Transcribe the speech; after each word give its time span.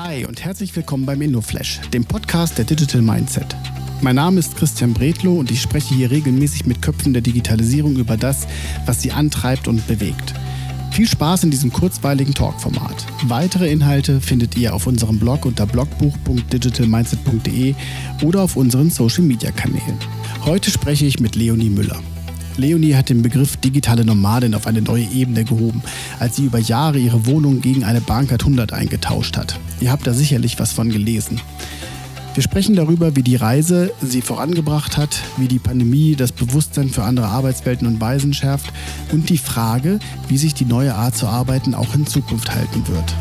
Hi 0.00 0.24
und 0.24 0.44
herzlich 0.44 0.76
willkommen 0.76 1.06
beim 1.06 1.20
InnoFlash, 1.20 1.80
dem 1.92 2.04
Podcast 2.04 2.56
der 2.56 2.64
Digital 2.64 3.02
Mindset. 3.02 3.56
Mein 4.00 4.14
Name 4.14 4.38
ist 4.38 4.54
Christian 4.54 4.94
Bredlow 4.94 5.40
und 5.40 5.50
ich 5.50 5.60
spreche 5.60 5.92
hier 5.92 6.12
regelmäßig 6.12 6.66
mit 6.66 6.80
Köpfen 6.80 7.12
der 7.12 7.20
Digitalisierung 7.20 7.96
über 7.96 8.16
das, 8.16 8.46
was 8.86 9.02
sie 9.02 9.10
antreibt 9.10 9.66
und 9.66 9.84
bewegt. 9.88 10.34
Viel 10.92 11.08
Spaß 11.08 11.42
in 11.42 11.50
diesem 11.50 11.72
kurzweiligen 11.72 12.32
Talkformat. 12.32 13.06
Weitere 13.24 13.72
Inhalte 13.72 14.20
findet 14.20 14.56
ihr 14.56 14.72
auf 14.72 14.86
unserem 14.86 15.18
Blog 15.18 15.44
unter 15.44 15.66
blogbuch.digitalmindset.de 15.66 17.74
oder 18.22 18.42
auf 18.42 18.54
unseren 18.54 18.90
Social 18.90 19.24
Media 19.24 19.50
Kanälen. 19.50 19.98
Heute 20.44 20.70
spreche 20.70 21.06
ich 21.06 21.18
mit 21.18 21.34
Leonie 21.34 21.70
Müller. 21.70 22.00
Leonie 22.58 22.94
hat 22.94 23.08
den 23.08 23.22
Begriff 23.22 23.56
digitale 23.56 24.04
Nomadin 24.04 24.54
auf 24.54 24.66
eine 24.66 24.82
neue 24.82 25.04
Ebene 25.04 25.44
gehoben, 25.44 25.80
als 26.18 26.36
sie 26.36 26.44
über 26.44 26.58
Jahre 26.58 26.98
ihre 26.98 27.24
Wohnung 27.24 27.60
gegen 27.60 27.84
eine 27.84 28.00
Bahncard 28.00 28.42
100 28.42 28.72
eingetauscht 28.72 29.36
hat. 29.36 29.58
Ihr 29.80 29.92
habt 29.92 30.06
da 30.06 30.12
sicherlich 30.12 30.58
was 30.58 30.72
von 30.72 30.90
gelesen. 30.90 31.40
Wir 32.34 32.42
sprechen 32.42 32.74
darüber, 32.74 33.16
wie 33.16 33.22
die 33.22 33.36
Reise 33.36 33.92
sie 34.02 34.22
vorangebracht 34.22 34.96
hat, 34.96 35.20
wie 35.38 35.48
die 35.48 35.58
Pandemie 35.58 36.16
das 36.16 36.32
Bewusstsein 36.32 36.88
für 36.88 37.04
andere 37.04 37.28
Arbeitswelten 37.28 37.86
und 37.86 38.00
Weisen 38.00 38.34
schärft 38.34 38.72
und 39.12 39.28
die 39.28 39.38
Frage, 39.38 39.98
wie 40.28 40.38
sich 40.38 40.54
die 40.54 40.64
neue 40.64 40.94
Art 40.94 41.16
zu 41.16 41.26
arbeiten 41.26 41.74
auch 41.74 41.94
in 41.94 42.06
Zukunft 42.06 42.54
halten 42.54 42.86
wird. 42.88 43.14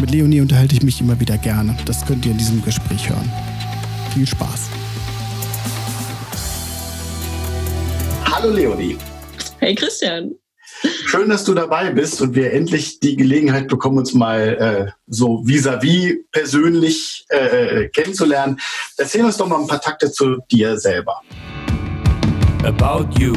Mit 0.00 0.10
Leonie 0.10 0.40
unterhalte 0.40 0.74
ich 0.74 0.82
mich 0.82 1.00
immer 1.00 1.18
wieder 1.20 1.38
gerne. 1.38 1.76
Das 1.84 2.06
könnt 2.06 2.24
ihr 2.26 2.32
in 2.32 2.38
diesem 2.38 2.64
Gespräch 2.64 3.08
hören. 3.08 3.30
Viel 4.14 4.26
Spaß. 4.26 4.79
Hallo 8.40 8.54
Leonie. 8.54 8.96
Hey 9.58 9.74
Christian. 9.74 10.34
Schön, 11.04 11.28
dass 11.28 11.44
du 11.44 11.52
dabei 11.52 11.90
bist 11.90 12.22
und 12.22 12.34
wir 12.34 12.54
endlich 12.54 12.98
die 12.98 13.14
Gelegenheit 13.14 13.68
bekommen, 13.68 13.98
uns 13.98 14.14
mal 14.14 14.86
äh, 14.88 14.92
so 15.06 15.46
vis-à-vis 15.46 16.14
-vis 16.14 16.16
persönlich 16.32 17.26
äh, 17.28 17.88
kennenzulernen. 17.88 18.58
Erzähl 18.96 19.26
uns 19.26 19.36
doch 19.36 19.46
mal 19.46 19.60
ein 19.60 19.66
paar 19.66 19.82
Takte 19.82 20.10
zu 20.10 20.38
dir 20.50 20.78
selber. 20.78 21.20
About 22.64 23.10
you. 23.18 23.34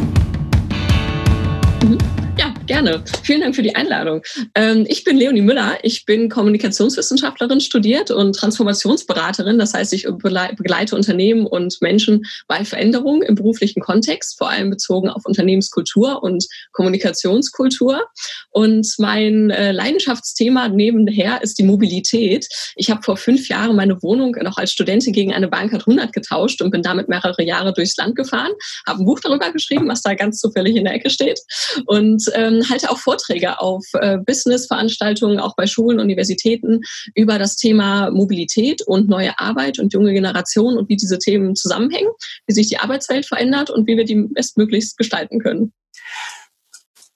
Gerne. 2.73 3.03
Vielen 3.21 3.41
Dank 3.41 3.55
für 3.55 3.61
die 3.61 3.75
Einladung. 3.75 4.23
Ähm, 4.55 4.85
ich 4.89 5.03
bin 5.03 5.15
Leonie 5.15 5.43
Müller. 5.43 5.77
Ich 5.83 6.07
bin 6.07 6.27
Kommunikationswissenschaftlerin 6.27 7.61
studiert 7.61 8.09
und 8.09 8.35
Transformationsberaterin. 8.35 9.59
Das 9.59 9.75
heißt, 9.75 9.93
ich 9.93 10.07
begleite 10.07 10.95
Unternehmen 10.95 11.45
und 11.45 11.79
Menschen 11.83 12.23
bei 12.47 12.65
Veränderungen 12.65 13.21
im 13.21 13.35
beruflichen 13.35 13.79
Kontext, 13.79 14.39
vor 14.39 14.49
allem 14.49 14.71
bezogen 14.71 15.07
auf 15.09 15.23
Unternehmenskultur 15.23 16.23
und 16.23 16.47
Kommunikationskultur. 16.71 18.07
Und 18.49 18.87
mein 18.97 19.51
äh, 19.51 19.71
Leidenschaftsthema 19.71 20.67
nebenher 20.69 21.43
ist 21.43 21.59
die 21.59 21.63
Mobilität. 21.63 22.47
Ich 22.75 22.89
habe 22.89 23.03
vor 23.03 23.17
fünf 23.17 23.49
Jahren 23.49 23.75
meine 23.75 24.01
Wohnung 24.01 24.35
noch 24.41 24.57
als 24.57 24.71
Studentin 24.71 25.13
gegen 25.13 25.31
eine 25.31 25.47
Bankart 25.47 25.81
100 25.81 26.11
getauscht 26.11 26.59
und 26.63 26.71
bin 26.71 26.81
damit 26.81 27.07
mehrere 27.07 27.43
Jahre 27.43 27.71
durchs 27.71 27.97
Land 27.97 28.15
gefahren, 28.15 28.51
habe 28.87 29.03
ein 29.03 29.05
Buch 29.05 29.19
darüber 29.19 29.51
geschrieben, 29.51 29.87
was 29.87 30.01
da 30.01 30.15
ganz 30.15 30.39
zufällig 30.39 30.75
in 30.75 30.85
der 30.85 30.95
Ecke 30.95 31.11
steht. 31.11 31.39
Und 31.85 32.23
ähm, 32.33 32.62
halte 32.69 32.89
auch 32.89 32.97
Vorträge 32.97 33.59
auf 33.59 33.85
äh, 33.93 34.17
Business-Veranstaltungen, 34.17 35.39
auch 35.39 35.55
bei 35.55 35.67
Schulen, 35.67 35.99
Universitäten 35.99 36.81
über 37.15 37.39
das 37.39 37.55
Thema 37.55 38.11
Mobilität 38.11 38.81
und 38.81 39.09
neue 39.09 39.37
Arbeit 39.39 39.79
und 39.79 39.93
junge 39.93 40.13
Generation 40.13 40.77
und 40.77 40.89
wie 40.89 40.95
diese 40.95 41.19
Themen 41.19 41.55
zusammenhängen, 41.55 42.09
wie 42.47 42.53
sich 42.53 42.67
die 42.67 42.79
Arbeitswelt 42.79 43.25
verändert 43.25 43.69
und 43.69 43.87
wie 43.87 43.97
wir 43.97 44.05
die 44.05 44.15
bestmöglichst 44.15 44.97
gestalten 44.97 45.39
können. 45.39 45.73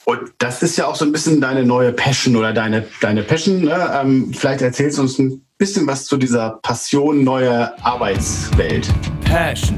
Und 0.06 0.32
das 0.38 0.64
ist 0.64 0.78
ja 0.78 0.88
auch 0.88 0.96
so 0.96 1.04
ein 1.04 1.12
bisschen 1.12 1.42
deine 1.42 1.66
neue 1.66 1.92
Passion 1.92 2.38
oder 2.38 2.54
deine, 2.54 2.86
deine 3.02 3.24
Passion. 3.24 3.66
Ne? 3.66 3.92
Ähm, 3.94 4.34
vielleicht 4.34 4.62
erzählst 4.62 4.98
du 4.98 5.02
uns 5.02 5.20
ein 5.20 5.46
bisschen 5.58 5.86
was 5.86 6.06
zu 6.06 6.16
dieser 6.16 6.60
Passion 6.62 7.26
neue 7.26 7.78
Arbeitswelt. 7.84 8.88
Passion. 9.26 9.78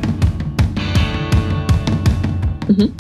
Mhm. 2.68 2.94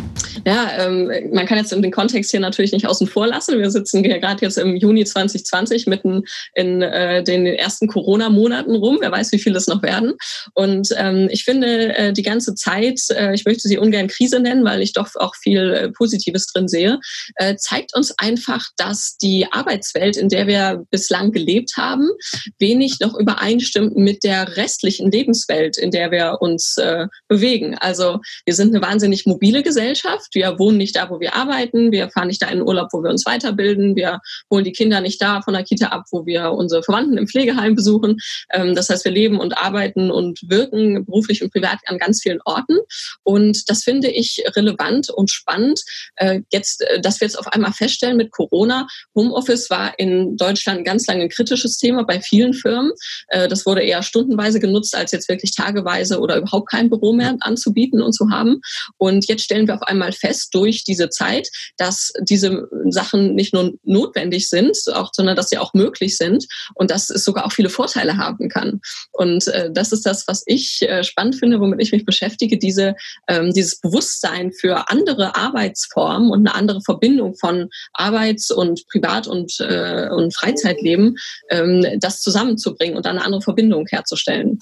Ja, 0.49 0.71
ähm, 0.79 1.11
man 1.31 1.45
kann 1.45 1.59
jetzt 1.59 1.71
den 1.71 1.91
Kontext 1.91 2.31
hier 2.31 2.39
natürlich 2.39 2.71
nicht 2.71 2.87
außen 2.87 3.05
vor 3.05 3.27
lassen. 3.27 3.59
Wir 3.59 3.69
sitzen 3.69 4.03
hier 4.03 4.17
gerade 4.17 4.43
jetzt 4.43 4.57
im 4.57 4.75
Juni 4.75 5.05
2020 5.05 5.85
mitten 5.85 6.23
in 6.55 6.81
äh, 6.81 7.23
den 7.23 7.45
ersten 7.45 7.87
Corona-Monaten 7.87 8.73
rum. 8.73 8.97
Wer 8.99 9.11
weiß, 9.11 9.31
wie 9.31 9.37
viele 9.37 9.57
es 9.57 9.67
noch 9.67 9.83
werden. 9.83 10.13
Und 10.55 10.89
ähm, 10.97 11.27
ich 11.29 11.43
finde, 11.43 11.95
äh, 11.95 12.13
die 12.13 12.23
ganze 12.23 12.55
Zeit, 12.55 12.99
äh, 13.11 13.35
ich 13.35 13.45
möchte 13.45 13.67
sie 13.67 13.77
ungern 13.77 14.07
Krise 14.07 14.39
nennen, 14.39 14.65
weil 14.65 14.81
ich 14.81 14.93
doch 14.93 15.09
auch 15.17 15.35
viel 15.35 15.71
äh, 15.71 15.91
Positives 15.91 16.47
drin 16.47 16.67
sehe, 16.67 16.99
äh, 17.35 17.55
zeigt 17.55 17.95
uns 17.95 18.15
einfach, 18.17 18.65
dass 18.75 19.17
die 19.17 19.45
Arbeitswelt, 19.51 20.17
in 20.17 20.29
der 20.29 20.47
wir 20.47 20.83
bislang 20.89 21.31
gelebt 21.31 21.73
haben, 21.77 22.09
wenig 22.57 22.99
noch 22.99 23.13
übereinstimmt 23.13 23.97
mit 23.97 24.23
der 24.23 24.57
restlichen 24.57 25.11
Lebenswelt, 25.11 25.77
in 25.77 25.91
der 25.91 26.09
wir 26.09 26.37
uns 26.39 26.75
äh, 26.77 27.05
bewegen. 27.27 27.77
Also 27.77 28.17
wir 28.45 28.55
sind 28.55 28.73
eine 28.73 28.83
wahnsinnig 28.83 29.27
mobile 29.27 29.61
Gesellschaft. 29.61 30.33
Wir 30.39 30.57
wohnen 30.57 30.77
nicht 30.77 30.95
da, 30.95 31.09
wo 31.09 31.19
wir 31.19 31.35
arbeiten. 31.35 31.91
Wir 31.91 32.09
fahren 32.09 32.27
nicht 32.27 32.41
da 32.41 32.47
in 32.47 32.59
den 32.59 32.65
Urlaub, 32.65 32.87
wo 32.93 33.03
wir 33.03 33.09
uns 33.09 33.25
weiterbilden. 33.25 33.97
Wir 33.97 34.21
holen 34.49 34.63
die 34.63 34.71
Kinder 34.71 35.01
nicht 35.01 35.21
da 35.21 35.41
von 35.41 35.53
der 35.53 35.63
Kita 35.63 35.87
ab, 35.87 36.05
wo 36.11 36.25
wir 36.25 36.53
unsere 36.53 36.81
Verwandten 36.81 37.17
im 37.17 37.27
Pflegeheim 37.27 37.75
besuchen. 37.75 38.15
Ähm, 38.53 38.73
das 38.73 38.89
heißt, 38.89 39.03
wir 39.03 39.11
leben 39.11 39.37
und 39.37 39.57
arbeiten 39.57 40.11
und 40.11 40.39
wirken 40.47 41.03
beruflich 41.05 41.43
und 41.43 41.51
privat 41.51 41.79
an 41.87 41.97
ganz 41.97 42.21
vielen 42.21 42.39
Orten. 42.45 42.77
Und 43.23 43.69
das 43.69 43.83
finde 43.83 44.07
ich 44.07 44.41
relevant 44.55 45.09
und 45.09 45.29
spannend. 45.29 45.81
Äh, 46.15 46.39
jetzt, 46.53 46.83
äh, 46.83 47.01
dass 47.01 47.19
wir 47.19 47.27
jetzt 47.27 47.37
auf 47.37 47.47
einmal 47.47 47.73
feststellen 47.73 48.15
mit 48.15 48.31
Corona, 48.31 48.87
Homeoffice 49.13 49.69
war 49.69 49.99
in 49.99 50.37
Deutschland 50.37 50.85
ganz 50.85 51.05
lange 51.07 51.23
ein 51.23 51.29
kritisches 51.29 51.75
Thema 51.77 52.05
bei 52.05 52.21
vielen 52.21 52.53
Firmen. 52.53 52.93
Äh, 53.27 53.49
das 53.49 53.65
wurde 53.65 53.81
eher 53.81 54.03
stundenweise 54.03 54.61
genutzt, 54.61 54.95
als 54.95 55.11
jetzt 55.11 55.27
wirklich 55.27 55.53
tageweise 55.53 56.21
oder 56.21 56.37
überhaupt 56.37 56.69
kein 56.69 56.89
Büro 56.89 57.11
mehr 57.11 57.35
anzubieten 57.41 58.01
und 58.01 58.13
zu 58.13 58.29
haben. 58.29 58.61
Und 58.95 59.27
jetzt 59.27 59.43
stellen 59.43 59.67
wir 59.67 59.75
auf 59.75 59.83
einmal 59.83 60.13
fest 60.19 60.53
durch 60.53 60.83
diese 60.83 61.09
Zeit, 61.09 61.49
dass 61.77 62.11
diese 62.21 62.67
Sachen 62.89 63.35
nicht 63.35 63.53
nur 63.53 63.73
notwendig 63.83 64.49
sind, 64.49 64.77
auch, 64.93 65.11
sondern 65.13 65.35
dass 65.35 65.49
sie 65.49 65.57
auch 65.57 65.73
möglich 65.73 66.17
sind 66.17 66.45
und 66.75 66.91
dass 66.91 67.09
es 67.09 67.23
sogar 67.23 67.45
auch 67.45 67.51
viele 67.51 67.69
Vorteile 67.69 68.17
haben 68.17 68.49
kann. 68.49 68.81
Und 69.11 69.47
äh, 69.47 69.71
das 69.71 69.91
ist 69.91 70.05
das, 70.05 70.27
was 70.27 70.43
ich 70.45 70.81
äh, 70.81 71.03
spannend 71.03 71.35
finde, 71.35 71.59
womit 71.59 71.81
ich 71.81 71.91
mich 71.91 72.05
beschäftige, 72.05 72.57
diese, 72.57 72.95
ähm, 73.27 73.53
dieses 73.53 73.79
Bewusstsein 73.79 74.51
für 74.51 74.89
andere 74.89 75.35
Arbeitsformen 75.35 76.29
und 76.31 76.47
eine 76.47 76.55
andere 76.55 76.81
Verbindung 76.81 77.35
von 77.35 77.69
Arbeits- 77.93 78.51
und 78.51 78.85
Privat- 78.87 79.27
und, 79.27 79.59
äh, 79.59 80.09
und 80.09 80.35
Freizeitleben, 80.35 81.17
ähm, 81.49 81.85
das 81.99 82.21
zusammenzubringen 82.21 82.97
und 82.97 83.05
eine 83.05 83.23
andere 83.23 83.41
Verbindung 83.41 83.85
herzustellen. 83.87 84.59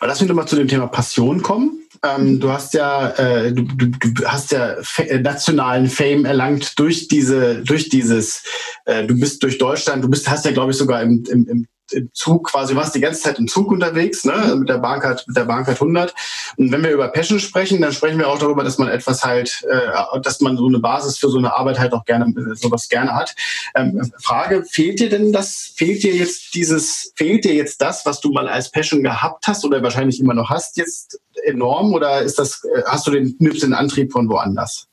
Lass 0.00 0.20
mich 0.20 0.28
nochmal 0.28 0.48
zu 0.48 0.56
dem 0.56 0.68
Thema 0.68 0.86
Passion 0.86 1.42
kommen. 1.42 1.79
Ähm, 2.02 2.40
du 2.40 2.50
hast 2.50 2.72
ja, 2.72 3.10
äh, 3.10 3.52
du, 3.52 3.62
du, 3.62 3.86
du 3.86 4.24
hast 4.24 4.52
ja 4.52 4.76
äh, 4.96 5.18
nationalen 5.18 5.86
Fame 5.86 6.24
erlangt 6.24 6.78
durch 6.78 7.08
diese, 7.08 7.62
durch 7.62 7.90
dieses, 7.90 8.42
äh, 8.86 9.06
du 9.06 9.18
bist 9.18 9.42
durch 9.42 9.58
Deutschland, 9.58 10.02
du 10.02 10.08
bist, 10.08 10.28
hast 10.30 10.46
ja, 10.46 10.52
glaube 10.52 10.70
ich, 10.70 10.78
sogar 10.78 11.02
im, 11.02 11.24
im, 11.28 11.46
im 11.46 11.66
im 11.92 12.10
Zug 12.12 12.50
quasi, 12.50 12.74
warst 12.74 12.94
die 12.94 13.00
ganze 13.00 13.20
Zeit 13.20 13.38
im 13.38 13.48
Zug 13.48 13.70
unterwegs, 13.70 14.24
ne, 14.24 14.54
mit 14.58 14.68
der 14.68 14.78
Bahncard, 14.78 15.26
mit 15.26 15.36
der 15.36 15.44
Bahncard 15.44 15.80
100. 15.80 16.14
Und 16.56 16.72
wenn 16.72 16.82
wir 16.82 16.90
über 16.90 17.08
Passion 17.08 17.40
sprechen, 17.40 17.80
dann 17.80 17.92
sprechen 17.92 18.18
wir 18.18 18.28
auch 18.28 18.38
darüber, 18.38 18.64
dass 18.64 18.78
man 18.78 18.88
etwas 18.88 19.24
halt, 19.24 19.62
äh, 19.68 20.20
dass 20.20 20.40
man 20.40 20.56
so 20.56 20.66
eine 20.66 20.78
Basis 20.78 21.18
für 21.18 21.28
so 21.28 21.38
eine 21.38 21.54
Arbeit 21.54 21.78
halt 21.78 21.92
auch 21.92 22.04
gerne, 22.04 22.32
sowas 22.54 22.88
gerne 22.88 23.14
hat. 23.14 23.34
Ähm, 23.74 24.10
Frage, 24.18 24.64
fehlt 24.68 25.00
dir 25.00 25.08
denn 25.08 25.32
das, 25.32 25.72
fehlt 25.76 26.02
dir 26.02 26.14
jetzt 26.14 26.54
dieses, 26.54 27.12
fehlt 27.16 27.44
dir 27.44 27.54
jetzt 27.54 27.80
das, 27.80 28.06
was 28.06 28.20
du 28.20 28.30
mal 28.32 28.48
als 28.48 28.70
Passion 28.70 29.02
gehabt 29.02 29.46
hast 29.46 29.64
oder 29.64 29.82
wahrscheinlich 29.82 30.20
immer 30.20 30.34
noch 30.34 30.50
hast, 30.50 30.76
jetzt 30.76 31.20
enorm 31.44 31.94
oder 31.94 32.22
ist 32.22 32.38
das, 32.38 32.64
äh, 32.64 32.82
hast 32.86 33.06
du 33.06 33.10
den, 33.12 33.36
nimmst 33.38 33.62
den 33.62 33.74
Antrieb 33.74 34.12
von 34.12 34.28
woanders? 34.28 34.89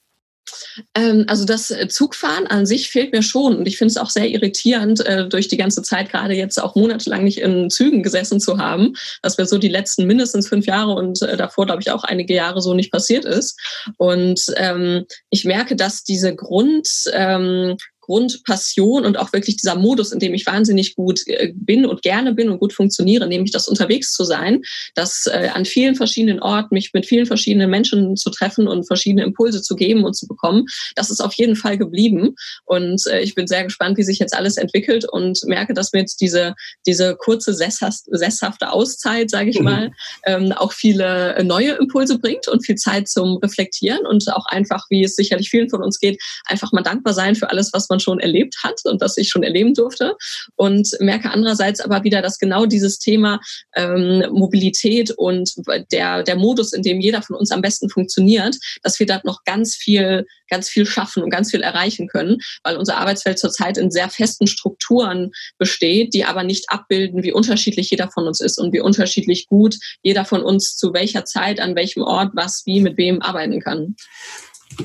Ähm, 0.96 1.25
also 1.28 1.46
das 1.46 1.72
äh, 1.72 1.88
Zugfahren 1.88 2.47
an 2.47 2.66
sich 2.66 2.90
fehlt 2.90 3.12
mir 3.12 3.24
schon 3.24 3.56
und 3.56 3.68
ich 3.68 3.78
finde 3.78 3.91
es 3.91 3.97
auch 3.97 4.09
sehr 4.09 4.30
irritierend, 4.30 5.06
äh, 5.06 5.28
durch 5.28 5.47
die 5.47 5.58
ganze 5.58 5.81
Zeit 5.81 6.09
gerade 6.12 6.34
jetzt 6.34 6.62
auch 6.62 6.75
monatelang 6.75 7.24
nicht 7.24 7.40
in 7.40 7.69
Zügen 7.69 8.03
gesessen 8.03 8.40
zu 8.40 8.58
haben, 8.58 8.94
was 9.22 9.38
mir 9.38 9.46
so 9.46 9.58
die 9.58 9.67
letzten 9.67 10.05
mindestens 10.05 10.47
fünf 10.47 10.66
Jahre 10.66 10.94
und 10.94 11.22
äh, 11.22 11.38
davor 11.38 11.66
glaube 11.66 11.82
ich 11.82 11.91
auch 11.91 12.03
einige 12.03 12.34
Jahre 12.34 12.61
so 12.61 12.73
nicht 12.73 12.91
passiert 12.91 13.26
ist. 13.26 13.59
Und 13.97 14.41
ähm, 14.55 15.05
ich 15.29 15.46
merke, 15.46 15.76
dass 15.76 16.03
diese 16.03 16.35
Grund 16.35 16.88
ähm, 17.14 17.78
Grundpassion 18.08 19.06
und 19.06 19.18
auch 19.18 19.34
wirklich 19.34 19.58
dieser 19.58 19.76
Modus, 19.76 20.12
in 20.14 20.20
dem 20.20 20.34
ich 20.34 20.46
wahnsinnig 20.46 20.96
gut 20.96 21.20
äh, 21.28 21.52
bin 21.54 21.86
und 21.86 22.02
gerne 22.02 22.34
bin 22.34 22.50
und 22.50 22.59
gut 22.59 22.74
funktioniere, 22.74 23.28
nämlich 23.28 23.52
das 23.52 23.68
unterwegs 23.68 24.14
zu 24.14 24.24
sein, 24.24 24.62
das 24.96 25.26
äh, 25.28 25.50
an 25.54 25.66
vielen 25.66 25.96
verschiedenen 25.96 26.40
Orten 26.40 26.74
mich 26.74 26.94
mit 26.94 27.06
vielen 27.06 27.26
verschiedenen 27.26 27.70
Menschen 27.70 28.16
zu 28.16 28.30
treffen 28.30 28.68
und 28.68 28.88
verschiedene 28.88 29.24
Impulse 29.24 29.62
zu 29.62 29.76
geben 29.76 30.06
und 30.06 30.16
zu 30.16 30.26
bekommen, 30.26 30.66
das 30.96 31.09
ist 31.09 31.20
auf 31.20 31.34
jeden 31.34 31.58
Fall 31.58 31.78
geblieben. 31.78 32.36
Und 32.66 33.06
äh, 33.08 33.20
ich 33.20 33.36
bin 33.36 33.46
sehr 33.46 33.66
gespannt, 33.66 33.98
wie 33.98 34.04
sich 34.04 34.20
jetzt 34.20 34.36
alles 34.36 34.56
entwickelt 34.56 35.06
und 35.06 35.40
merke, 35.46 35.74
dass 35.74 35.92
mir 35.92 36.00
jetzt 36.00 36.22
diese, 36.22 36.56
diese 36.86 37.16
kurze 37.18 37.54
sesshafte 37.54 38.72
Auszeit, 38.72 39.30
sage 39.30 39.50
ich 39.50 39.59
mhm. 39.59 39.66
mal, 39.66 39.92
ähm, 40.26 40.54
auch 40.54 40.72
viele 40.72 41.44
neue 41.44 41.74
Impulse 41.74 42.20
bringt 42.20 42.48
und 42.48 42.66
viel 42.66 42.76
Zeit 42.76 43.09
zum 43.09 43.38
Reflektieren 43.38 44.06
und 44.06 44.24
auch 44.34 44.46
einfach, 44.46 44.86
wie 44.90 45.04
es 45.04 45.18
sicherlich 45.18 45.50
vielen 45.50 45.70
von 45.70 45.84
uns 45.84 46.00
geht, 46.00 46.22
einfach 46.46 46.72
mal 46.72 46.84
dankbar 46.84 47.14
sein 47.14 47.36
für 47.36 47.50
alles, 47.50 47.72
was 47.74 47.90
man 47.90 47.97
man 47.97 47.99
schon 47.99 48.20
erlebt 48.20 48.55
hat 48.64 48.79
und 48.85 49.02
was 49.02 49.17
ich 49.17 49.29
schon 49.29 49.44
erleben 49.44 49.73
durfte. 49.73 50.16
Und 50.55 50.90
merke 50.99 51.32
andererseits 51.32 51.79
aber 51.79 52.03
wieder, 52.03 52.22
dass 52.22 52.38
genau 52.38 52.66
dieses 52.66 52.99
Thema 52.99 53.40
ähm, 53.76 54.23
Mobilität 54.32 55.11
und 55.11 55.53
der, 55.91 56.23
der 56.23 56.35
Modus, 56.35 56.73
in 56.73 56.84
dem 56.84 57.02
jeder 57.02 57.22
von 57.22 57.35
uns 57.35 57.52
am 57.52 57.61
besten 57.61 57.90
funktioniert, 57.90 58.55
dass 58.84 58.99
wir 58.99 59.05
da 59.05 59.22
noch 59.23 59.44
ganz 59.44 59.76
viel, 59.76 60.26
ganz 60.49 60.70
viel 60.70 60.85
schaffen 60.85 61.23
und 61.23 61.29
ganz 61.29 61.52
viel 61.52 61.61
erreichen 61.61 62.08
können, 62.08 62.38
weil 62.64 62.78
unser 62.78 62.97
Arbeitsfeld 62.97 63.40
zurzeit 63.40 63.78
in 63.78 63.91
sehr 63.91 64.09
festen 64.09 64.47
Strukturen 64.47 65.32
besteht, 65.58 66.14
die 66.14 66.26
aber 66.26 66.44
nicht 66.44 66.66
abbilden, 66.70 67.23
wie 67.23 67.34
unterschiedlich 67.34 67.90
jeder 67.90 68.09
von 68.09 68.28
uns 68.28 68.40
ist 68.40 68.59
und 68.59 68.73
wie 68.73 68.82
unterschiedlich 68.82 69.47
gut 69.47 69.76
jeder 70.03 70.26
von 70.26 70.44
uns 70.44 70.78
zu 70.78 70.94
welcher 70.94 71.26
Zeit, 71.26 71.59
an 71.59 71.76
welchem 71.76 72.03
Ort, 72.03 72.32
was, 72.34 72.64
wie, 72.66 72.82
mit 72.82 72.97
wem 72.97 73.22
arbeiten 73.22 73.59
kann. 73.59 73.96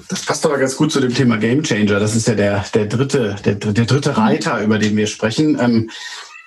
Das 0.09 0.25
passt 0.25 0.44
aber 0.47 0.59
ganz 0.59 0.77
gut 0.77 0.93
zu 0.93 1.00
dem 1.00 1.15
Thema 1.15 1.37
Game 1.37 1.62
Changer. 1.62 2.00
Das 2.00 2.15
ist 2.15 2.29
ja 2.29 2.35
der, 2.35 2.65
der, 2.75 2.87
dritte, 2.87 3.37
der, 3.44 3.55
der 3.56 3.85
dritte 3.85 4.17
Reiter, 4.17 4.61
über 4.61 4.79
den 4.79 4.97
wir 4.97 5.06
sprechen. 5.06 5.59
Ähm, 5.61 5.91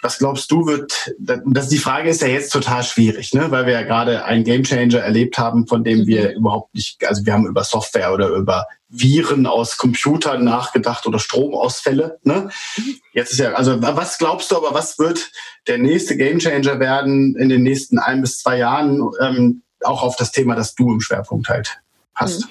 was 0.06 0.20
glaubst 0.20 0.52
du 0.52 0.68
wird, 0.68 1.16
das, 1.18 1.70
die 1.70 1.80
Frage 1.80 2.10
ist 2.12 2.22
ja 2.22 2.28
jetzt 2.28 2.52
total 2.52 2.84
schwierig, 2.84 3.34
ne? 3.34 3.50
weil 3.50 3.66
wir 3.66 3.74
ja 3.74 3.82
gerade 3.82 4.24
einen 4.24 4.44
Gamechanger 4.44 5.00
erlebt 5.00 5.40
haben, 5.40 5.66
von 5.66 5.84
dem 5.84 6.06
wir 6.06 6.30
mhm. 6.30 6.36
überhaupt 6.36 6.76
nicht, 6.76 7.04
also 7.08 7.26
wir 7.26 7.34
haben 7.34 7.48
über 7.48 7.64
Software 7.64 8.14
oder 8.14 8.28
über 8.30 8.68
Viren 8.88 9.48
aus 9.48 9.78
Computern 9.78 10.44
nachgedacht 10.44 11.08
oder 11.08 11.18
Stromausfälle. 11.18 12.20
Ne? 12.22 12.50
Mhm. 12.78 12.96
Jetzt 13.14 13.32
ist 13.32 13.40
ja, 13.40 13.54
also 13.54 13.82
was 13.82 14.20
glaubst 14.20 14.52
du 14.52 14.58
aber, 14.58 14.76
was 14.76 15.00
wird 15.00 15.32
der 15.68 15.80
nächste 15.80 16.16
Gamechanger 16.16 16.80
werden 16.80 17.36
in 17.36 17.50
den 17.50 17.64
nächsten 17.64 17.98
ein 17.98 18.22
bis 18.22 18.38
zwei 18.38 18.60
Jahren, 18.60 19.02
ähm, 19.20 19.64
auch 19.84 20.04
auf 20.04 20.16
das 20.18 20.32
Thema, 20.32 20.54
das 20.54 20.76
du 20.76 20.94
im 20.94 21.02
Schwerpunkt 21.02 21.50
halt 21.50 21.80
hast? 22.14 22.48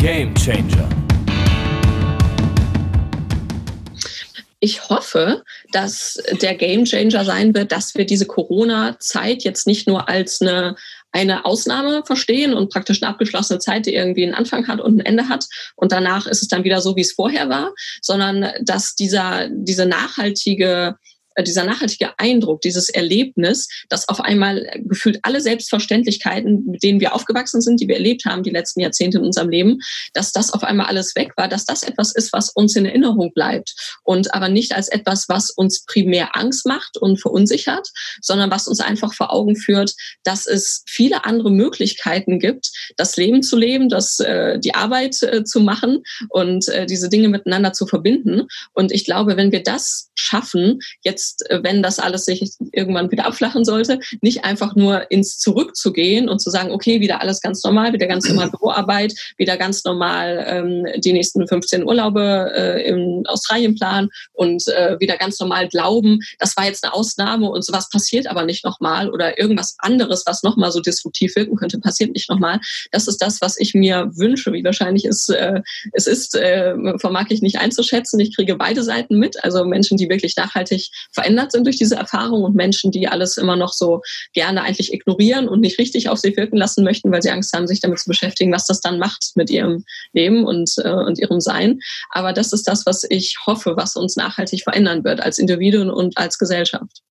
Gamechanger. 0.00 0.88
ich 4.60 4.90
hoffe, 4.90 5.42
dass 5.72 6.22
der 6.42 6.54
Game 6.54 6.84
Changer 6.84 7.24
sein 7.24 7.54
wird, 7.54 7.72
dass 7.72 7.94
wir 7.94 8.04
diese 8.04 8.26
Corona-Zeit 8.26 9.42
jetzt 9.42 9.66
nicht 9.66 9.88
nur 9.88 10.08
als 10.08 10.42
eine, 10.42 10.76
eine 11.12 11.46
Ausnahme 11.46 12.02
verstehen 12.04 12.52
und 12.52 12.70
praktisch 12.70 13.02
eine 13.02 13.10
abgeschlossene 13.10 13.58
Zeit, 13.58 13.86
die 13.86 13.94
irgendwie 13.94 14.22
einen 14.22 14.34
Anfang 14.34 14.68
hat 14.68 14.80
und 14.80 15.00
ein 15.00 15.06
Ende 15.06 15.28
hat 15.30 15.46
und 15.76 15.92
danach 15.92 16.26
ist 16.26 16.42
es 16.42 16.48
dann 16.48 16.64
wieder 16.64 16.82
so, 16.82 16.94
wie 16.94 17.00
es 17.00 17.12
vorher 17.12 17.48
war, 17.48 17.72
sondern 18.02 18.52
dass 18.60 18.94
dieser, 18.94 19.48
diese 19.50 19.86
nachhaltige 19.86 20.96
dieser 21.42 21.64
nachhaltige 21.64 22.18
Eindruck, 22.18 22.60
dieses 22.60 22.88
Erlebnis, 22.88 23.68
dass 23.88 24.08
auf 24.08 24.20
einmal 24.20 24.70
gefühlt 24.84 25.18
alle 25.22 25.40
Selbstverständlichkeiten, 25.40 26.66
mit 26.66 26.82
denen 26.82 27.00
wir 27.00 27.14
aufgewachsen 27.14 27.60
sind, 27.60 27.80
die 27.80 27.88
wir 27.88 27.96
erlebt 27.96 28.24
haben 28.24 28.42
die 28.42 28.50
letzten 28.50 28.80
Jahrzehnte 28.80 29.18
in 29.18 29.24
unserem 29.24 29.48
Leben, 29.48 29.78
dass 30.14 30.32
das 30.32 30.52
auf 30.52 30.62
einmal 30.62 30.86
alles 30.86 31.14
weg 31.16 31.32
war, 31.36 31.48
dass 31.48 31.64
das 31.64 31.82
etwas 31.82 32.14
ist, 32.14 32.32
was 32.32 32.50
uns 32.50 32.76
in 32.76 32.86
Erinnerung 32.86 33.32
bleibt 33.34 33.74
und 34.04 34.34
aber 34.34 34.48
nicht 34.48 34.74
als 34.74 34.88
etwas, 34.88 35.28
was 35.28 35.50
uns 35.50 35.84
primär 35.84 36.36
Angst 36.36 36.66
macht 36.66 36.96
und 36.98 37.20
verunsichert, 37.20 37.88
sondern 38.20 38.50
was 38.50 38.68
uns 38.68 38.80
einfach 38.80 39.14
vor 39.14 39.32
Augen 39.32 39.56
führt, 39.56 39.94
dass 40.24 40.46
es 40.46 40.82
viele 40.86 41.24
andere 41.24 41.50
Möglichkeiten 41.50 42.38
gibt, 42.38 42.70
das 42.96 43.16
Leben 43.16 43.42
zu 43.42 43.56
leben, 43.56 43.88
das 43.88 44.20
äh, 44.20 44.58
die 44.58 44.74
Arbeit 44.74 45.22
äh, 45.22 45.44
zu 45.44 45.60
machen 45.60 46.02
und 46.28 46.68
äh, 46.68 46.86
diese 46.86 47.08
Dinge 47.08 47.28
miteinander 47.28 47.72
zu 47.72 47.86
verbinden. 47.86 48.46
Und 48.72 48.92
ich 48.92 49.04
glaube, 49.04 49.36
wenn 49.36 49.52
wir 49.52 49.62
das 49.62 50.10
schaffen, 50.14 50.80
jetzt 51.02 51.29
jetzt, 51.30 51.50
äh, 51.50 51.62
wenn 51.62 51.82
das 51.82 51.98
alles 51.98 52.24
sich 52.24 52.52
irgendwann 52.72 53.10
wieder 53.10 53.26
abflachen 53.26 53.64
sollte, 53.64 54.00
nicht 54.20 54.44
einfach 54.44 54.74
nur 54.74 55.10
ins 55.10 55.38
Zurück 55.38 55.76
zu 55.76 55.92
gehen 55.92 56.28
und 56.28 56.40
zu 56.40 56.50
sagen, 56.50 56.70
okay, 56.70 57.00
wieder 57.00 57.20
alles 57.20 57.40
ganz 57.40 57.62
normal, 57.64 57.92
wieder 57.92 58.06
ganz 58.06 58.28
normal 58.28 58.50
Büroarbeit, 58.50 59.14
wieder 59.36 59.56
ganz 59.56 59.84
normal 59.84 60.44
ähm, 60.46 60.86
die 61.00 61.12
nächsten 61.12 61.46
15 61.46 61.84
Urlaube 61.84 62.52
äh, 62.54 62.88
in 62.88 63.24
Australien 63.26 63.74
planen 63.74 64.08
und 64.32 64.66
äh, 64.68 64.98
wieder 65.00 65.16
ganz 65.16 65.38
normal 65.40 65.68
glauben, 65.68 66.20
das 66.38 66.56
war 66.56 66.66
jetzt 66.66 66.84
eine 66.84 66.94
Ausnahme 66.94 67.50
und 67.50 67.64
sowas 67.64 67.88
passiert 67.88 68.26
aber 68.26 68.44
nicht 68.44 68.64
nochmal 68.64 69.10
oder 69.10 69.38
irgendwas 69.38 69.76
anderes, 69.78 70.24
was 70.26 70.42
nochmal 70.42 70.72
so 70.72 70.80
disruptiv 70.80 71.36
wirken 71.36 71.56
könnte, 71.56 71.78
passiert 71.78 72.12
nicht 72.12 72.28
nochmal. 72.28 72.60
Das 72.90 73.08
ist 73.08 73.18
das, 73.18 73.40
was 73.40 73.58
ich 73.58 73.74
mir 73.74 74.10
wünsche. 74.14 74.52
Wie 74.52 74.64
wahrscheinlich 74.64 75.04
es, 75.04 75.28
äh, 75.28 75.60
es 75.92 76.06
ist, 76.06 76.34
äh, 76.34 76.74
vermag 76.98 77.26
ich 77.30 77.42
nicht 77.42 77.58
einzuschätzen. 77.58 78.20
Ich 78.20 78.34
kriege 78.34 78.56
beide 78.56 78.82
Seiten 78.82 79.18
mit, 79.18 79.42
also 79.44 79.64
Menschen, 79.64 79.96
die 79.96 80.08
wirklich 80.08 80.36
nachhaltig 80.36 80.90
verändert 81.12 81.52
sind 81.52 81.64
durch 81.64 81.76
diese 81.76 81.96
Erfahrung 81.96 82.42
und 82.42 82.54
Menschen, 82.54 82.90
die 82.90 83.08
alles 83.08 83.36
immer 83.36 83.56
noch 83.56 83.72
so 83.72 84.02
gerne 84.32 84.62
eigentlich 84.62 84.92
ignorieren 84.92 85.48
und 85.48 85.60
nicht 85.60 85.78
richtig 85.78 86.08
auf 86.08 86.18
sich 86.18 86.36
wirken 86.36 86.56
lassen 86.56 86.84
möchten, 86.84 87.10
weil 87.12 87.22
sie 87.22 87.30
Angst 87.30 87.52
haben, 87.54 87.66
sich 87.66 87.80
damit 87.80 87.98
zu 87.98 88.08
beschäftigen, 88.08 88.52
was 88.52 88.66
das 88.66 88.80
dann 88.80 88.98
macht 88.98 89.32
mit 89.34 89.50
ihrem 89.50 89.84
Leben 90.12 90.44
und, 90.44 90.70
äh, 90.78 90.90
und 90.90 91.18
ihrem 91.18 91.40
Sein. 91.40 91.80
Aber 92.10 92.32
das 92.32 92.52
ist 92.52 92.68
das, 92.68 92.86
was 92.86 93.04
ich 93.08 93.36
hoffe, 93.46 93.76
was 93.76 93.96
uns 93.96 94.16
nachhaltig 94.16 94.62
verändern 94.62 95.04
wird 95.04 95.20
als 95.20 95.38
Individuen 95.38 95.90
und 95.90 96.16
als 96.18 96.38
Gesellschaft. 96.38 97.02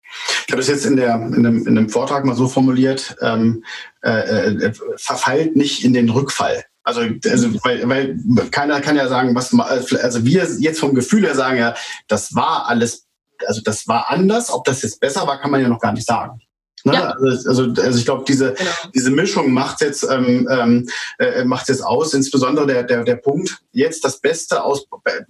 Ich 0.48 0.52
habe 0.52 0.62
das 0.62 0.68
jetzt 0.68 0.86
in, 0.86 0.96
der, 0.96 1.16
in, 1.16 1.46
einem, 1.46 1.68
in 1.68 1.78
einem 1.78 1.90
Vortrag 1.90 2.26
mal 2.26 2.36
so 2.36 2.48
formuliert, 2.48 3.16
ähm, 3.22 3.64
äh, 4.02 4.50
äh, 4.50 4.74
verfeilt 4.98 5.56
nicht 5.56 5.84
in 5.84 5.94
den 5.94 6.10
Rückfall. 6.10 6.64
Also, 6.84 7.02
also 7.02 7.54
weil, 7.64 7.88
weil 7.88 8.18
keiner 8.50 8.82
kann 8.82 8.96
ja 8.96 9.08
sagen, 9.08 9.36
was 9.36 9.54
also 9.54 10.26
wir 10.26 10.48
jetzt 10.60 10.80
vom 10.80 10.96
Gefühl 10.96 11.24
her 11.24 11.36
sagen 11.36 11.60
ja, 11.60 11.76
das 12.08 12.34
war 12.34 12.68
alles 12.68 13.09
also 13.46 13.62
das 13.62 13.88
war 13.88 14.10
anders. 14.10 14.52
Ob 14.52 14.66
das 14.66 14.82
jetzt 14.82 15.00
besser 15.00 15.26
war, 15.28 15.40
kann 15.40 15.52
man 15.52 15.62
ja 15.62 15.68
noch 15.68 15.80
gar 15.80 15.94
nicht 15.94 16.08
sagen. 16.08 16.42
Ne? 16.86 16.94
Ja. 16.94 17.10
Also, 17.12 17.50
also, 17.50 17.82
also 17.82 18.00
ich 18.00 18.06
glaube, 18.06 18.24
diese, 18.28 18.54
genau. 18.54 18.72
diese 18.96 19.12
Mischung 19.12 19.52
macht 19.52 19.82
jetzt, 19.82 20.04
ähm, 20.10 20.48
ähm, 20.50 20.90
äh, 21.18 21.44
macht 21.44 21.68
jetzt 21.70 21.84
aus, 21.84 22.14
insbesondere 22.14 22.68
der, 22.68 22.84
der, 22.84 23.04
der 23.04 23.16
Punkt, 23.16 23.62
jetzt 23.72 24.04
das 24.06 24.20
Beste 24.20 24.64
aus, 24.64 24.86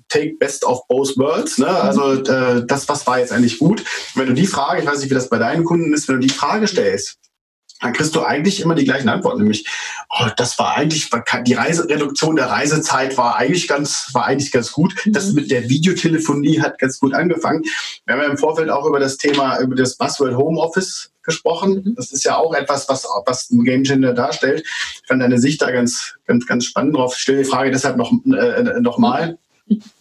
take 0.09 0.35
best 0.39 0.63
of 0.63 0.87
both 0.87 1.17
worlds. 1.17 1.57
Ne? 1.57 1.65
Mhm. 1.65 1.71
Also 1.71 2.13
äh, 2.13 2.65
das, 2.65 2.87
was 2.87 3.05
war 3.07 3.19
jetzt 3.19 3.31
eigentlich 3.31 3.59
gut. 3.59 3.83
Wenn 4.15 4.27
du 4.27 4.33
die 4.33 4.47
Frage, 4.47 4.81
ich 4.81 4.87
weiß 4.87 4.99
nicht, 4.99 5.09
wie 5.09 5.15
das 5.15 5.29
bei 5.29 5.39
deinen 5.39 5.63
Kunden 5.63 5.93
ist, 5.93 6.07
wenn 6.07 6.19
du 6.19 6.27
die 6.27 6.33
Frage 6.33 6.67
stellst, 6.67 7.17
dann 7.79 7.93
kriegst 7.93 8.15
du 8.15 8.21
eigentlich 8.21 8.61
immer 8.61 8.75
die 8.75 8.83
gleichen 8.83 9.09
Antworten, 9.09 9.39
nämlich 9.39 9.67
oh, 10.09 10.27
das 10.35 10.59
war 10.59 10.75
eigentlich 10.75 11.09
die 11.45 11.53
Reisereduktion 11.53 12.35
der 12.35 12.47
Reisezeit 12.47 13.17
war 13.17 13.37
eigentlich 13.37 13.67
ganz 13.67 14.09
war 14.13 14.25
eigentlich 14.25 14.51
ganz 14.51 14.71
gut. 14.71 14.93
Mhm. 15.05 15.13
Das 15.13 15.31
mit 15.33 15.49
der 15.51 15.69
Videotelefonie 15.69 16.61
hat 16.61 16.79
ganz 16.79 16.99
gut 16.99 17.13
angefangen. 17.13 17.63
Wir 18.05 18.15
haben 18.15 18.21
ja 18.21 18.29
im 18.29 18.37
Vorfeld 18.37 18.69
auch 18.69 18.85
über 18.85 18.99
das 18.99 19.17
Thema 19.17 19.59
über 19.59 19.75
das 19.75 19.95
Buzzword 19.95 20.35
Homeoffice 20.35 21.11
gesprochen. 21.23 21.83
Mhm. 21.85 21.95
Das 21.95 22.11
ist 22.11 22.23
ja 22.23 22.37
auch 22.37 22.53
etwas, 22.53 22.89
was 22.89 23.07
was 23.25 23.49
ein 23.49 23.63
Game 23.63 23.83
Changer 23.83 24.13
darstellt. 24.13 24.63
Ich 24.65 25.07
fand 25.07 25.21
deine 25.21 25.39
Sicht 25.39 25.61
da 25.61 25.71
ganz 25.71 26.15
ganz 26.25 26.45
ganz 26.45 26.65
spannend 26.65 26.95
drauf. 26.95 27.13
Ich 27.15 27.21
stelle 27.21 27.39
die 27.39 27.49
Frage 27.49 27.71
deshalb 27.71 27.97
noch 27.97 28.11
äh, 28.25 28.79
noch 28.81 28.97
mal. 28.97 29.37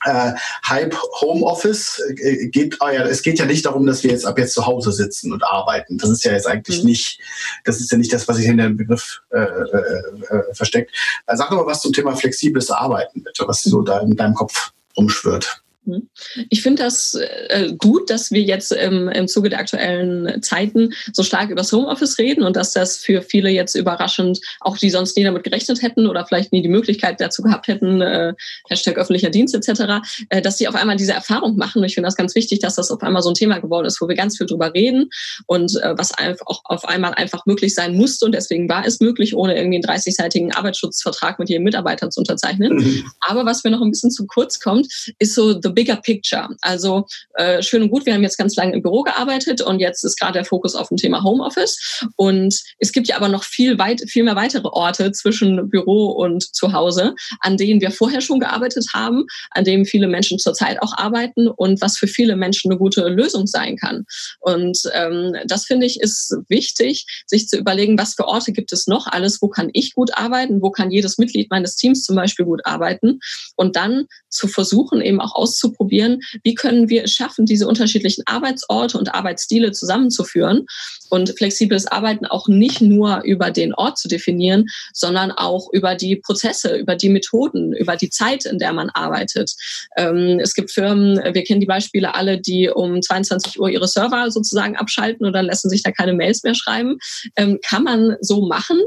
Äh, 0.05 0.33
Hype 0.67 0.97
Homeoffice 1.21 2.01
äh, 2.19 2.49
geht, 2.49 2.77
oh 2.81 2.89
ja, 2.89 3.03
es 3.03 3.23
geht 3.23 3.39
ja 3.39 3.45
nicht 3.45 3.67
darum, 3.67 3.87
dass 3.87 4.03
wir 4.03 4.11
jetzt 4.11 4.27
ab 4.27 4.39
jetzt 4.39 4.55
zu 4.55 4.67
Hause 4.67 4.93
sitzen 4.93 5.33
und 5.33 5.45
arbeiten. 5.45 5.99
Das 5.99 6.11
ist 6.11 6.25
ja 6.25 6.33
jetzt 6.33 6.47
eigentlich 6.47 6.81
mhm. 6.81 6.91
nicht, 6.91 7.21
das 7.65 7.81
ist 7.81 7.91
ja 7.93 7.99
nicht 7.99 8.13
das, 8.13 8.27
was 8.29 8.37
sich 8.37 8.47
in 8.47 8.59
dem 8.59 8.77
Begriff 8.77 9.21
äh, 9.31 9.39
äh, 9.39 10.17
äh 10.31 10.55
versteckt. 10.55 10.95
Sag 11.27 11.51
doch 11.51 11.57
mal 11.57 11.67
was 11.67 11.83
zum 11.83 11.93
Thema 11.93 12.17
flexibles 12.17 12.71
Arbeiten, 12.71 13.23
bitte, 13.23 13.47
was 13.47 13.63
so 13.63 13.83
da 13.83 14.01
in 14.01 14.17
deinem 14.17 14.35
Kopf 14.35 14.73
rumschwirrt. 14.97 15.63
Mhm. 15.89 16.09
Ich 16.51 16.63
finde 16.63 16.83
das 16.83 17.15
äh, 17.15 17.73
gut, 17.77 18.11
dass 18.11 18.31
wir 18.31 18.43
jetzt 18.43 18.73
im, 18.73 19.09
im 19.09 19.27
Zuge 19.27 19.49
der 19.49 19.61
aktuellen 19.61 20.43
Zeiten 20.43 20.93
so 21.13 21.23
stark 21.23 21.47
über 21.47 21.57
das 21.57 21.73
Homeoffice 21.73 22.19
reden 22.19 22.45
und 22.45 22.57
dass 22.57 22.73
das 22.73 22.99
für 22.99 23.23
viele 23.23 23.51
jetzt 23.51 23.75
überraschend, 23.75 24.41
auch 24.61 24.77
die 24.77 24.91
sonst 24.91 25.17
nie 25.17 25.25
damit 25.25 25.45
gerechnet 25.45 25.83
hätten 25.83 26.07
oder 26.07 26.27
vielleicht 26.27 26.53
nie 26.53 26.63
die 26.63 26.69
Möglichkeit 26.69 27.21
dazu 27.21 27.43
gehabt 27.43 27.69
hätten, 27.69 28.01
äh, 28.01 28.35
Hashtag 28.69 28.97
öffentlicher 28.97 29.31
Dienst 29.31 29.55
etc., 29.55 30.07
äh, 30.29 30.43
dass 30.43 30.59
sie 30.59 30.69
auf 30.69 30.75
einmal 30.75 30.97
diese 30.97 31.13
Erfahrung 31.13 31.57
machen. 31.57 31.83
Ich 31.85 31.95
finde 31.95 32.07
das 32.07 32.17
ganz 32.17 32.35
wichtig, 32.35 32.61
dass 32.61 32.77
das 32.77 32.91
auf 32.91 33.03
einmal 33.03 33.23
so 33.23 33.31
ein 33.31 33.35
Thema 33.35 33.59
geworden 33.59 33.87
ist, 33.87 34.01
wo 34.01 34.09
wir 34.09 34.15
ganz 34.15 34.37
viel 34.37 34.47
drüber 34.47 34.75
reden 34.75 35.09
und 35.47 35.75
äh, 35.83 35.97
was 35.97 36.13
einfach 36.13 36.47
auch 36.47 36.61
auf 36.65 36.85
einmal 36.85 37.15
einfach 37.15 37.47
möglich 37.47 37.75
sein 37.75 37.97
musste 37.97 38.27
und 38.27 38.33
deswegen 38.33 38.69
war 38.69 38.87
es 38.87 39.01
möglich, 39.01 39.35
ohne 39.35 39.57
irgendwie 39.57 39.83
einen 39.83 39.99
30-seitigen 39.99 40.53
Arbeitsschutzvertrag 40.53 41.39
mit 41.39 41.49
jedem 41.49 41.65
Mitarbeiter 41.65 42.11
zu 42.11 42.21
unterzeichnen. 42.21 42.77
Mhm. 42.77 43.05
Aber 43.21 43.47
was 43.47 43.65
mir 43.65 43.71
noch 43.71 43.81
ein 43.81 43.91
bisschen 43.91 44.11
zu 44.11 44.27
kurz 44.27 44.61
kommt, 44.61 44.87
ist 45.19 45.35
so 45.35 45.61
the 45.61 45.71
bigger 45.79 45.97
picture. 46.03 46.49
Also 46.61 47.07
äh, 47.35 47.63
schön 47.63 47.83
und 47.83 47.91
gut, 47.91 48.05
wir 48.05 48.13
haben 48.13 48.25
jetzt 48.25 48.37
ganz 48.37 48.57
lange 48.57 48.73
im 48.73 48.83
Büro 48.83 49.05
gearbeitet 49.05 49.61
und 49.61 49.79
jetzt 49.79 50.03
ist 50.03 50.19
gerade 50.19 50.33
der 50.33 50.45
Fokus 50.45 50.75
auf 50.75 50.89
dem 50.89 50.97
Thema 50.97 51.23
Homeoffice. 51.23 52.03
Und 52.17 52.61
es 52.81 52.91
gibt 52.91 53.07
ja 53.07 53.15
aber 53.15 53.29
noch 53.29 53.45
viel, 53.45 53.79
weit, 53.79 54.03
viel 54.09 54.25
mehr 54.25 54.35
weitere 54.35 54.67
Orte 54.67 55.13
zwischen 55.13 55.71
Büro 55.71 56.07
und 56.07 56.53
Zuhause, 56.53 57.15
an 57.43 57.57
denen 57.57 57.81
wir 57.81 57.93
vorher 57.93 58.21
schon 58.21 58.41
gearbeitet 58.41 58.87
haben, 58.93 59.25
an 59.51 59.63
denen 59.63 59.85
viele 59.85 60.09
Menschen 60.09 60.41
zurzeit 60.41 60.83
auch 60.83 60.95
arbeiten 60.97 61.47
und 61.47 61.81
was 61.81 61.97
für 61.97 62.09
viele 62.09 62.35
Menschen 62.35 62.73
eine 62.73 62.79
gute 62.79 63.07
Lösung 63.07 63.47
sein 63.47 63.77
kann. 63.77 64.05
Und 64.41 64.81
ähm, 64.95 65.37
das 65.47 65.67
finde 65.67 65.87
ich 65.87 66.01
ist 66.01 66.35
wichtig, 66.49 67.07
sich 67.27 67.47
zu 67.47 67.57
überlegen, 67.57 67.97
was 67.97 68.15
für 68.15 68.27
Orte 68.27 68.51
gibt 68.51 68.73
es 68.73 68.89
noch 68.89 69.07
alles, 69.07 69.41
wo 69.41 69.49
kann 69.49 69.71
ich 69.75 69.95
gut 69.95 70.11
arbeiten, 70.19 70.61
wo 70.61 70.73
kann 70.73 70.91
jedes 70.91 71.19
Mitglied 71.19 71.53
meines 71.53 71.77
Teams 71.77 72.03
zum 72.03 72.17
Beispiel 72.17 72.47
gut 72.47 72.63
arbeiten 72.65 73.21
und 73.55 73.77
dann 73.77 74.07
zu 74.29 74.49
versuchen, 74.49 75.01
eben 75.01 75.21
auch 75.21 75.37
auszuprobieren, 75.37 75.68
auszuprobieren, 75.69 76.21
wie 76.43 76.55
können 76.55 76.89
wir 76.89 77.05
es 77.05 77.13
schaffen, 77.13 77.47
diese 77.47 77.67
unterschiedlichen 77.67 78.23
Arbeitsorte 78.27 78.99
und 78.99 79.15
Arbeitsstile 79.15 79.73
zusammenzuführen 79.73 80.67
und 81.11 81.37
flexibles 81.39 81.87
Arbeiten 81.87 82.27
auch 82.27 82.49
nicht 82.49 82.81
nur 82.81 83.23
über 83.25 83.51
den 83.51 83.75
Ort 83.75 83.99
zu 83.99 84.09
definieren, 84.09 84.67
sondern 84.93 85.31
auch 85.31 85.69
über 85.73 85.95
die 85.95 86.17
Prozesse, 86.17 86.77
über 86.77 86.97
die 86.97 87.09
Methoden, 87.09 87.73
über 87.73 87.97
die 87.97 88.11
Zeit, 88.11 88.45
in 88.45 88.59
der 88.59 88.73
man 88.73 88.91
arbeitet. 88.91 89.53
Ähm, 89.97 90.39
es 90.41 90.55
gibt 90.55 90.71
Firmen, 90.71 91.17
wir 91.35 91.45
kennen 91.45 91.61
die 91.61 91.67
Beispiele 91.67 92.15
alle, 92.15 92.41
die 92.41 92.69
um 92.69 93.01
22 93.01 93.59
Uhr 93.59 93.71
ihre 93.71 93.89
Server 93.89 94.31
sozusagen 94.31 94.77
abschalten 94.77 95.27
und 95.27 95.33
dann 95.33 95.47
lassen 95.47 95.71
sich 95.71 95.83
da 95.83 95.93
keine 95.93 96.13
Mails 96.13 96.43
mehr 96.43 96.55
schreiben. 96.55 96.99
Ähm, 97.37 97.59
kann 97.67 97.85
man 97.85 98.17
so 98.21 98.47
machen, 98.47 98.79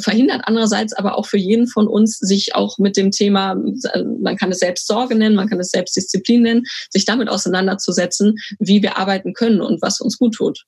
verhindert 0.00 0.42
andererseits 0.44 0.92
aber 0.92 1.16
auch 1.16 1.26
für 1.26 1.38
jeden 1.38 1.66
von 1.66 1.86
uns, 1.86 2.18
sich 2.18 2.54
auch 2.54 2.78
mit 2.78 2.96
dem 2.96 3.10
Thema, 3.10 3.56
man 4.20 4.36
kann 4.36 4.50
es 4.50 4.58
selbst 4.58 4.86
Sorge 4.86 5.14
nennen, 5.14 5.36
man 5.36 5.48
kann 5.48 5.60
es 5.60 5.70
selbst 5.70 5.96
Disziplin 6.20 6.42
nennen, 6.42 6.66
sich 6.90 7.04
damit 7.04 7.28
auseinanderzusetzen, 7.28 8.36
wie 8.58 8.82
wir 8.82 8.96
arbeiten 8.96 9.34
können 9.34 9.60
und 9.60 9.82
was 9.82 10.00
uns 10.00 10.18
gut 10.18 10.34
tut. 10.34 10.64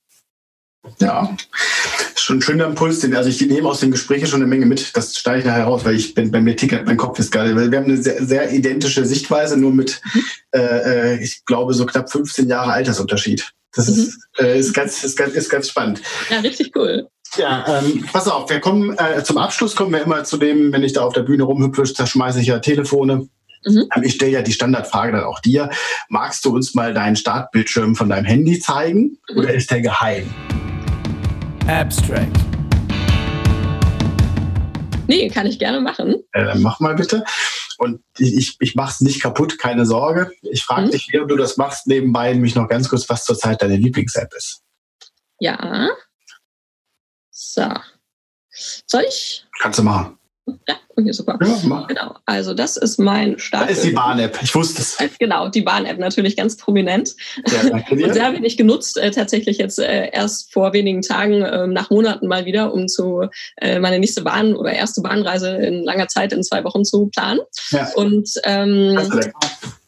Ja, 0.98 1.36
schon 2.16 2.38
ein 2.38 2.42
schöner 2.42 2.66
Impuls. 2.66 2.98
Den, 2.98 3.14
also 3.14 3.28
ich 3.28 3.40
nehme 3.40 3.68
aus 3.68 3.80
dem 3.80 3.92
Gespräch 3.92 4.28
schon 4.28 4.40
eine 4.40 4.48
Menge 4.48 4.66
mit. 4.66 4.96
Das 4.96 5.16
steige 5.16 5.40
ich 5.40 5.44
nachher 5.44 5.64
raus, 5.64 5.84
weil 5.84 5.94
ich 5.94 6.14
bin 6.14 6.32
bei 6.32 6.40
mir 6.40 6.56
tickert 6.56 6.86
mein 6.86 6.96
Kopf 6.96 7.20
ist 7.20 7.30
gerade. 7.30 7.54
Wir 7.54 7.78
haben 7.78 7.84
eine 7.84 8.02
sehr, 8.02 8.24
sehr 8.24 8.52
identische 8.52 9.04
Sichtweise, 9.04 9.56
nur 9.56 9.72
mit, 9.72 10.00
äh, 10.50 10.58
äh 10.58 11.22
ich 11.22 11.44
glaube, 11.44 11.72
so 11.74 11.86
knapp 11.86 12.10
15 12.10 12.48
Jahre 12.48 12.72
Altersunterschied. 12.72 13.52
Das 13.74 13.88
mhm. 13.88 13.94
ist, 13.94 14.18
äh, 14.38 14.58
ist, 14.58 14.74
ganz, 14.74 15.04
ist, 15.04 15.16
ganz, 15.16 15.34
ist 15.34 15.48
ganz 15.48 15.68
spannend. 15.68 16.02
Ja, 16.30 16.40
richtig 16.40 16.72
cool. 16.74 17.08
Ja, 17.36 17.64
ähm, 17.78 18.04
pass 18.12 18.28
auf, 18.28 18.50
wir 18.50 18.60
kommen 18.60 18.94
äh, 18.98 19.22
zum 19.22 19.38
Abschluss 19.38 19.74
kommen 19.74 19.92
wir 19.92 20.02
immer 20.02 20.24
zu 20.24 20.36
dem, 20.36 20.72
wenn 20.72 20.82
ich 20.82 20.92
da 20.92 21.02
auf 21.02 21.14
der 21.14 21.22
Bühne 21.22 21.44
rumhüpfe, 21.44 21.84
zerschmeiße 21.84 22.40
ich 22.40 22.48
ja 22.48 22.58
Telefone. 22.58 23.28
Mhm. 23.64 23.88
Ähm, 23.94 24.02
ich 24.02 24.14
stelle 24.14 24.32
ja 24.32 24.42
die 24.42 24.52
Standardfrage 24.52 25.12
dann 25.12 25.24
auch 25.24 25.40
dir. 25.40 25.70
Magst 26.08 26.44
du 26.44 26.54
uns 26.54 26.74
mal 26.74 26.94
deinen 26.94 27.16
Startbildschirm 27.16 27.94
von 27.94 28.08
deinem 28.08 28.24
Handy 28.24 28.58
zeigen 28.58 29.18
mhm. 29.30 29.38
oder 29.38 29.54
ist 29.54 29.70
der 29.70 29.80
geheim? 29.80 30.32
Abstract. 31.66 32.36
Nee, 35.06 35.28
kann 35.28 35.46
ich 35.46 35.58
gerne 35.58 35.80
machen. 35.80 36.14
Äh, 36.32 36.44
dann 36.44 36.62
mach 36.62 36.80
mal 36.80 36.94
bitte. 36.94 37.24
Und 37.78 38.02
ich, 38.18 38.56
ich 38.60 38.74
mache 38.74 38.92
es 38.92 39.00
nicht 39.00 39.20
kaputt, 39.20 39.58
keine 39.58 39.86
Sorge. 39.86 40.32
Ich 40.42 40.64
frage 40.64 40.86
mhm. 40.86 40.90
dich, 40.90 41.08
während 41.12 41.30
du 41.30 41.36
das 41.36 41.56
machst, 41.56 41.86
nebenbei 41.86 42.34
mich 42.34 42.54
noch 42.54 42.68
ganz 42.68 42.88
kurz, 42.88 43.08
was 43.08 43.24
zurzeit 43.24 43.62
deine 43.62 43.76
Lieblings-App 43.76 44.32
ist. 44.34 44.62
Ja. 45.38 45.90
So. 47.30 47.68
Soll 48.86 49.04
ich? 49.08 49.44
Kannst 49.60 49.78
du 49.78 49.82
machen. 49.82 50.18
Ja, 50.46 50.74
okay, 50.96 51.12
super. 51.12 51.38
Ja, 51.40 51.84
genau. 51.86 52.16
Also 52.26 52.52
das 52.52 52.76
ist 52.76 52.98
mein 52.98 53.38
Start. 53.38 53.70
Das 53.70 53.78
ist 53.78 53.86
die 53.86 53.92
Bahn-App. 53.92 54.38
Ich 54.42 54.54
wusste 54.54 54.82
es. 54.82 54.98
Genau, 55.18 55.48
die 55.48 55.60
Bahn-App 55.60 55.98
natürlich 55.98 56.36
ganz 56.36 56.56
prominent. 56.56 57.14
Ja. 57.46 57.80
Und 57.90 58.12
sehr 58.12 58.32
wenig 58.32 58.56
genutzt, 58.56 58.98
äh, 58.98 59.12
tatsächlich 59.12 59.58
jetzt 59.58 59.78
äh, 59.78 60.10
erst 60.12 60.52
vor 60.52 60.72
wenigen 60.72 61.02
Tagen, 61.02 61.42
äh, 61.42 61.66
nach 61.68 61.90
Monaten 61.90 62.26
mal 62.26 62.44
wieder, 62.44 62.74
um 62.74 62.88
zu 62.88 63.28
äh, 63.56 63.78
meine 63.78 64.00
nächste 64.00 64.22
Bahn 64.22 64.56
oder 64.56 64.72
erste 64.72 65.00
Bahnreise 65.00 65.50
in 65.56 65.84
langer 65.84 66.08
Zeit 66.08 66.32
in 66.32 66.42
zwei 66.42 66.64
Wochen 66.64 66.84
zu 66.84 67.06
planen. 67.06 67.40
Ja. 67.70 67.88
Und 67.94 68.28
ähm, 68.44 68.98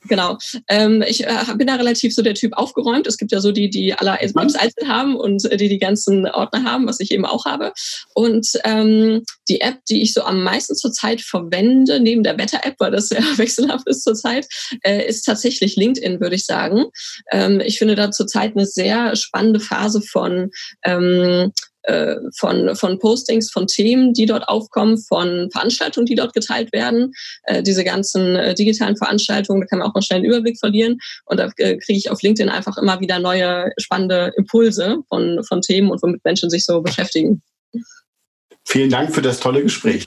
Genau. 0.09 0.39
Ähm, 0.69 1.03
ich 1.07 1.27
äh, 1.27 1.31
bin 1.57 1.67
da 1.67 1.77
relativ 1.77 2.15
so 2.15 2.23
der 2.23 2.35
Typ 2.35 2.53
aufgeräumt. 2.55 3.07
Es 3.07 3.17
gibt 3.17 3.33
ja 3.33 3.41
so 3.41 3.53
die, 3.53 3.71
die 3.71 3.95
alle 3.95 4.21
Apps 4.21 4.35
einzeln 4.35 4.89
haben 4.89 5.17
und 5.17 5.43
die 5.51 5.69
die 5.69 5.79
ganzen 5.79 6.27
Ordner 6.27 6.65
haben, 6.65 6.87
was 6.87 7.01
ich 7.01 7.11
eben 7.11 7.25
auch 7.25 7.45
habe. 7.45 7.73
Und 8.15 8.49
ähm, 8.65 9.23
die 9.49 9.61
App, 9.61 9.79
die 9.89 10.03
ich 10.03 10.13
so 10.13 10.23
am 10.23 10.43
meisten 10.43 10.75
zurzeit 10.75 11.21
verwende, 11.21 12.01
neben 12.01 12.23
der 12.23 12.39
Wetter-App, 12.39 12.77
weil 12.79 12.91
das 12.91 13.09
sehr 13.09 13.23
wechselhaft 13.37 13.89
ist 13.89 14.03
zurzeit, 14.03 14.47
äh, 14.83 15.07
ist 15.07 15.23
tatsächlich 15.23 15.77
LinkedIn, 15.77 16.21
würde 16.21 16.37
ich 16.37 16.45
sagen. 16.45 16.87
Ähm, 17.33 17.61
ich 17.61 17.79
finde 17.79 17.95
da 17.95 18.11
zurzeit 18.11 18.57
eine 18.57 18.67
sehr 18.67 19.17
spannende 19.17 19.61
Phase 19.61 20.03
von 20.03 20.51
ähm, 20.85 21.53
äh, 21.85 22.17
von, 22.37 22.75
von 22.76 22.99
Postings, 22.99 23.50
von 23.50 23.67
Themen, 23.67 24.12
die 24.12 24.26
dort 24.26 24.49
aufkommen, 24.49 24.99
von 24.99 25.50
Veranstaltungen, 25.50 26.07
die 26.07 26.14
dort 26.14 26.33
geteilt 26.33 26.73
werden. 26.73 27.12
Äh, 27.45 27.62
diese 27.62 27.85
ganzen 27.85 28.37
äh, 28.37 28.55
digitalen 28.55 28.97
Veranstaltungen, 28.97 29.61
da 29.62 29.67
kann 29.67 29.79
man 29.79 29.88
auch 29.88 29.95
mal 29.95 30.03
schnell 30.03 30.19
einen 30.19 30.26
Überblick 30.26 30.59
verlieren. 30.59 30.99
Und 31.26 31.38
da 31.38 31.50
äh, 31.57 31.76
kriege 31.76 31.99
ich 31.99 32.11
auf 32.11 32.23
LinkedIn 32.23 32.50
einfach 32.50 32.76
immer 32.79 33.00
wieder 33.00 33.19
neue 33.19 33.71
spannende 33.79 34.33
Impulse 34.37 34.99
von, 35.09 35.43
von 35.45 35.61
Themen 35.61 35.91
und 35.91 36.03
womit 36.03 36.25
Menschen 36.25 36.50
sich 36.50 36.64
so 36.64 36.81
beschäftigen. 36.81 37.43
Vielen 38.64 38.91
Dank 38.91 39.14
für 39.14 39.23
das 39.23 39.41
tolle 39.41 39.62
Gespräch. 39.62 40.07